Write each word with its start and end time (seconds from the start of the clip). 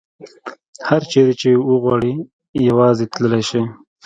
هر 0.87 1.01
چیرې 1.11 1.33
چې 1.41 1.49
وغواړي 1.69 2.13
یوازې 2.69 3.05
تللې 3.13 3.41
شي. 3.49 3.61